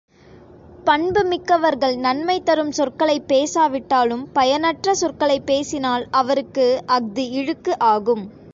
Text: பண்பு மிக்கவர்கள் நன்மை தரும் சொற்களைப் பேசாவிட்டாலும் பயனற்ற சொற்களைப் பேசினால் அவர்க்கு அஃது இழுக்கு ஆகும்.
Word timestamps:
பண்பு 0.83 1.23
மிக்கவர்கள் 1.23 1.97
நன்மை 1.97 2.43
தரும் 2.43 2.71
சொற்களைப் 2.71 3.27
பேசாவிட்டாலும் 3.27 4.25
பயனற்ற 4.33 4.95
சொற்களைப் 4.95 5.45
பேசினால் 5.45 6.07
அவர்க்கு 6.13 6.67
அஃது 6.89 7.29
இழுக்கு 7.31 7.79
ஆகும். 7.87 8.25